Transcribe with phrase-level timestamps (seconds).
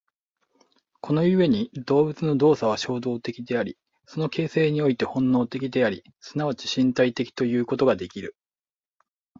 [0.99, 3.77] この故に動物の動作は衝動的であり、
[4.07, 8.35] その形成において本能的であり、即ち身体的ということができる。